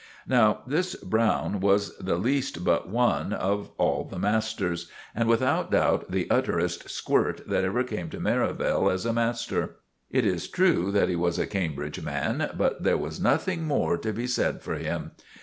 [0.27, 6.09] Now this Browne was the least but one of all the masters, and without doubt
[6.09, 9.75] the utterest squirt that ever came to Merivale as a master.
[10.09, 14.11] It is true that he was a Cambridge man, but there was nothing more to
[14.11, 15.11] be said for him.